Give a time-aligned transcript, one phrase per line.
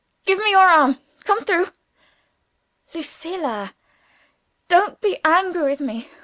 [0.25, 0.99] Give me your arm.
[1.25, 1.67] Come through!"
[2.95, 3.75] "Lucilla!"
[4.67, 6.09] "Don't be angry with me.